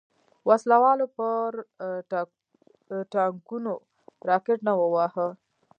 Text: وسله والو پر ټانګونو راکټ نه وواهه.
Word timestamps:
وسله 0.47 0.77
والو 0.83 1.07
پر 1.17 1.51
ټانګونو 3.11 3.73
راکټ 4.29 4.59
نه 4.67 4.73
وواهه. 4.79 5.27